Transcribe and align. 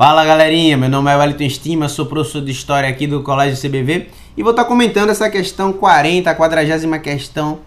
Fala 0.00 0.24
galerinha, 0.24 0.78
meu 0.78 0.88
nome 0.88 1.10
é 1.10 1.14
Wellington 1.14 1.44
Estima, 1.44 1.86
sou 1.86 2.06
professor 2.06 2.40
de 2.40 2.50
História 2.50 2.88
aqui 2.88 3.06
do 3.06 3.22
Colégio 3.22 3.54
CBV 3.54 4.06
e 4.34 4.42
vou 4.42 4.52
estar 4.52 4.64
comentando 4.64 5.10
essa 5.10 5.28
questão 5.28 5.74
40, 5.74 6.30
a 6.30 6.34
quadragésima 6.34 6.98
questão 6.98 7.58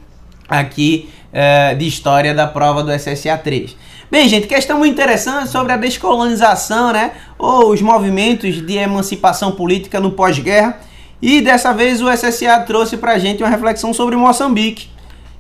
aqui 0.50 1.12
é, 1.32 1.76
de 1.76 1.86
História 1.86 2.34
da 2.34 2.48
prova 2.48 2.82
do 2.82 2.92
SSA 2.92 3.38
3. 3.38 3.78
Bem, 4.10 4.28
gente, 4.28 4.48
questão 4.48 4.80
muito 4.80 4.94
interessante 4.94 5.52
sobre 5.52 5.74
a 5.74 5.78
descolonização, 5.78 6.92
né, 6.92 7.12
ou 7.38 7.70
os 7.70 7.84
movimentos 7.84 8.66
de 8.66 8.78
emancipação 8.78 9.52
política 9.52 10.00
no 10.00 10.14
pós-guerra 10.14 10.80
e 11.22 11.40
dessa 11.40 11.72
vez 11.72 12.02
o 12.02 12.12
SSA 12.12 12.62
trouxe 12.62 12.98
pra 12.98 13.20
gente 13.20 13.44
uma 13.44 13.50
reflexão 13.50 13.94
sobre 13.94 14.16
Moçambique. 14.16 14.90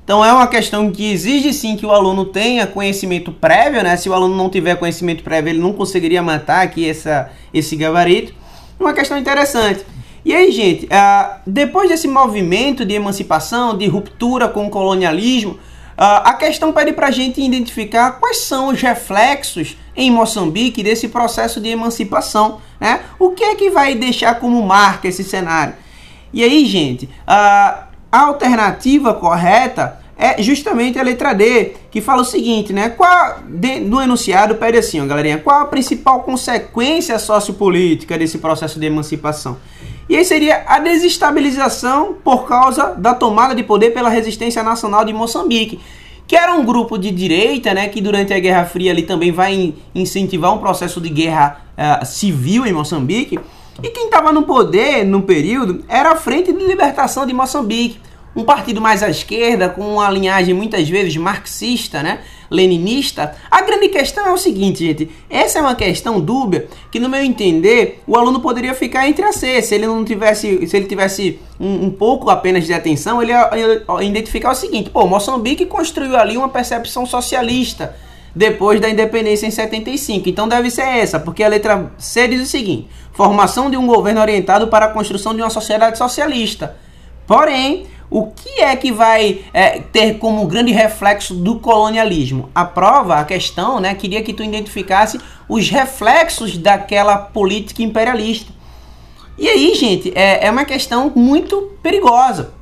Então 0.03 0.23
é 0.23 0.33
uma 0.33 0.47
questão 0.47 0.91
que 0.91 1.11
exige 1.11 1.53
sim 1.53 1.77
que 1.77 1.85
o 1.85 1.91
aluno 1.91 2.25
tenha 2.25 2.67
conhecimento 2.67 3.31
prévio, 3.31 3.81
né? 3.81 3.95
Se 3.95 4.09
o 4.09 4.13
aluno 4.13 4.35
não 4.35 4.49
tiver 4.49 4.75
conhecimento 4.75 5.23
prévio, 5.23 5.51
ele 5.51 5.59
não 5.59 5.71
conseguiria 5.71 6.21
matar 6.21 6.61
aqui 6.61 6.89
essa, 6.89 7.29
esse 7.53 7.75
gabarito. 7.75 8.33
Uma 8.77 8.93
questão 8.93 9.17
interessante. 9.17 9.85
E 10.25 10.33
aí, 10.33 10.51
gente, 10.51 10.85
uh, 10.85 11.39
depois 11.47 11.89
desse 11.89 12.07
movimento 12.07 12.85
de 12.85 12.93
emancipação, 12.93 13.77
de 13.77 13.87
ruptura 13.87 14.49
com 14.49 14.67
o 14.67 14.69
colonialismo, 14.69 15.53
uh, 15.53 15.59
a 15.97 16.33
questão 16.33 16.73
pede 16.73 16.91
para 16.91 17.07
a 17.07 17.11
gente 17.11 17.41
identificar 17.41 18.11
quais 18.19 18.39
são 18.39 18.69
os 18.69 18.81
reflexos 18.81 19.77
em 19.95 20.11
Moçambique 20.11 20.83
desse 20.83 21.07
processo 21.07 21.61
de 21.61 21.69
emancipação, 21.69 22.59
né? 22.79 23.01
O 23.17 23.29
que 23.29 23.43
é 23.43 23.55
que 23.55 23.69
vai 23.69 23.95
deixar 23.95 24.35
como 24.35 24.61
marca 24.63 25.07
esse 25.07 25.23
cenário? 25.23 25.75
E 26.33 26.43
aí, 26.43 26.65
gente, 26.65 27.05
uh, 27.05 27.92
a 28.13 28.27
alternativa 28.27 29.11
correta 29.15 29.99
é 30.15 30.39
justamente 30.39 30.99
a 30.99 31.01
letra 31.01 31.33
D, 31.33 31.73
que 31.89 31.99
fala 31.99 32.21
o 32.21 32.25
seguinte, 32.25 32.71
né? 32.71 32.89
Qual, 32.89 33.39
de, 33.49 33.79
no 33.79 33.99
enunciado 33.99 34.53
pede 34.53 34.77
assim, 34.77 35.01
ó, 35.01 35.05
galerinha, 35.07 35.39
qual 35.39 35.61
a 35.61 35.65
principal 35.65 36.19
consequência 36.19 37.17
sociopolítica 37.17 38.15
desse 38.15 38.37
processo 38.37 38.79
de 38.79 38.85
emancipação? 38.85 39.57
E 40.07 40.15
aí 40.15 40.23
seria 40.23 40.63
a 40.67 40.77
desestabilização 40.77 42.15
por 42.23 42.47
causa 42.47 42.93
da 42.93 43.15
tomada 43.15 43.55
de 43.55 43.63
poder 43.63 43.89
pela 43.95 44.09
resistência 44.09 44.61
nacional 44.61 45.03
de 45.03 45.11
Moçambique, 45.11 45.79
que 46.27 46.35
era 46.35 46.53
um 46.53 46.63
grupo 46.63 46.99
de 46.99 47.09
direita, 47.09 47.73
né, 47.73 47.89
que 47.89 47.99
durante 47.99 48.31
a 48.31 48.39
Guerra 48.39 48.65
Fria 48.65 48.91
ali 48.91 49.01
também 49.01 49.31
vai 49.31 49.73
incentivar 49.95 50.53
um 50.53 50.59
processo 50.59 51.01
de 51.01 51.09
guerra 51.09 51.65
uh, 51.75 52.05
civil 52.05 52.63
em 52.67 52.73
Moçambique. 52.73 53.39
E 53.81 53.89
quem 53.89 54.05
estava 54.05 54.31
no 54.31 54.43
poder 54.43 55.03
no 55.03 55.23
período 55.23 55.83
era 55.87 56.11
a 56.11 56.15
Frente 56.15 56.53
de 56.53 56.63
Libertação 56.63 57.25
de 57.25 57.33
Moçambique, 57.33 57.99
um 58.35 58.43
partido 58.43 58.81
mais 58.81 59.03
à 59.03 59.09
esquerda, 59.09 59.69
com 59.69 59.81
uma 59.81 60.09
linhagem 60.09 60.53
muitas 60.53 60.89
vezes 60.89 61.15
marxista, 61.17 62.01
né? 62.01 62.19
leninista. 62.49 63.35
A 63.49 63.61
grande 63.61 63.89
questão 63.89 64.27
é 64.27 64.31
o 64.31 64.37
seguinte, 64.37 64.85
gente, 64.85 65.09
essa 65.29 65.57
é 65.57 65.61
uma 65.61 65.75
questão 65.75 66.21
dúbia 66.21 66.67
que 66.91 66.99
no 66.99 67.09
meu 67.09 67.23
entender 67.23 68.01
o 68.05 68.15
aluno 68.15 68.39
poderia 68.39 68.75
ficar 68.75 69.07
entre 69.07 69.25
a 69.25 69.33
C, 69.33 69.61
se 69.61 69.73
ele 69.73 69.87
não 69.87 70.05
tivesse, 70.05 70.67
se 70.67 70.77
ele 70.77 70.85
tivesse 70.85 71.39
um, 71.59 71.85
um 71.85 71.91
pouco 71.91 72.29
apenas 72.29 72.65
de 72.65 72.73
atenção, 72.73 73.21
ele 73.21 73.31
ia, 73.31 73.49
ia 73.55 74.03
identificar 74.03 74.51
o 74.51 74.55
seguinte, 74.55 74.91
pô, 74.91 75.07
Moçambique 75.07 75.65
construiu 75.65 76.15
ali 76.15 76.37
uma 76.37 76.49
percepção 76.49 77.05
socialista 77.05 77.95
depois 78.35 78.79
da 78.79 78.89
independência 78.89 79.45
em 79.45 79.51
75. 79.51 80.29
Então 80.29 80.47
deve 80.47 80.69
ser 80.69 80.83
essa, 80.83 81.19
porque 81.19 81.43
a 81.43 81.47
letra 81.47 81.91
C 81.97 82.27
diz 82.27 82.41
o 82.41 82.45
seguinte: 82.45 82.87
formação 83.13 83.69
de 83.69 83.77
um 83.77 83.85
governo 83.85 84.21
orientado 84.21 84.67
para 84.67 84.85
a 84.85 84.89
construção 84.89 85.35
de 85.35 85.41
uma 85.41 85.49
sociedade 85.49 85.97
socialista. 85.97 86.75
Porém, 87.25 87.87
o 88.13 88.27
que 88.27 88.61
é 88.61 88.75
que 88.75 88.91
vai 88.91 89.39
é, 89.51 89.79
ter 89.79 90.19
como 90.19 90.45
grande 90.45 90.71
reflexo 90.71 91.33
do 91.33 91.59
colonialismo? 91.59 92.47
A 92.53 92.63
prova, 92.63 93.15
a 93.15 93.25
questão, 93.25 93.79
né, 93.79 93.95
queria 93.95 94.21
que 94.21 94.31
tu 94.31 94.43
identificasse 94.43 95.19
os 95.49 95.67
reflexos 95.67 96.55
daquela 96.55 97.17
política 97.17 97.81
imperialista. 97.81 98.53
E 99.35 99.49
aí, 99.49 99.73
gente, 99.73 100.13
é, 100.13 100.45
é 100.45 100.51
uma 100.51 100.63
questão 100.63 101.11
muito 101.15 101.71
perigosa, 101.81 102.53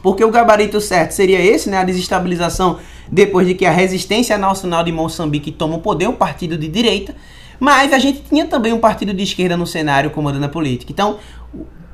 porque 0.00 0.24
o 0.24 0.30
gabarito 0.30 0.80
certo 0.80 1.10
seria 1.10 1.40
esse, 1.40 1.68
né, 1.68 1.78
a 1.78 1.84
desestabilização 1.84 2.78
depois 3.10 3.48
de 3.48 3.54
que 3.54 3.66
a 3.66 3.72
resistência 3.72 4.38
nacional 4.38 4.84
de 4.84 4.92
Moçambique 4.92 5.50
toma 5.50 5.74
o 5.74 5.80
poder, 5.80 6.06
um 6.06 6.14
partido 6.14 6.56
de 6.56 6.68
direita, 6.68 7.16
mas 7.58 7.92
a 7.92 7.98
gente 7.98 8.22
tinha 8.28 8.46
também 8.46 8.72
um 8.72 8.78
partido 8.78 9.12
de 9.12 9.24
esquerda 9.24 9.56
no 9.56 9.66
cenário 9.66 10.12
comandando 10.12 10.46
a 10.46 10.48
política. 10.48 10.92
Então, 10.92 11.18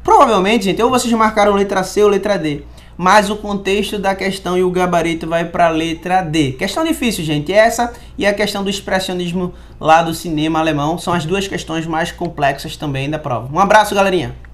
provavelmente, 0.07 0.67
gente, 0.67 0.81
ou 0.81 0.89
vocês 0.89 1.13
marcaram 1.13 1.53
letra 1.53 1.83
C 1.83 2.01
ou 2.05 2.09
letra 2.09 2.39
D, 2.39 2.63
mas 2.97 3.29
o 3.29 3.37
contexto 3.37 3.99
da 3.99 4.15
questão 4.15 4.57
e 4.57 4.63
o 4.63 4.71
gabarito 4.71 5.27
vai 5.27 5.45
para 5.45 5.67
a 5.67 5.71
letra 5.71 6.23
D. 6.23 6.53
Questão 6.53 6.85
difícil, 6.85 7.25
gente, 7.25 7.53
essa 7.53 7.93
e 8.17 8.25
a 8.25 8.33
questão 8.33 8.63
do 8.63 8.71
expressionismo 8.71 9.53
lá 9.81 10.03
do 10.03 10.15
cinema 10.15 10.61
alemão 10.61 10.97
são 10.97 11.13
as 11.13 11.27
duas 11.27 11.49
questões 11.49 11.87
mais 11.87 12.13
complexas 12.13 12.77
também 12.77 13.11
da 13.11 13.19
prova. 13.19 13.51
Um 13.53 13.59
abraço, 13.59 13.97
galerinha! 13.97 14.46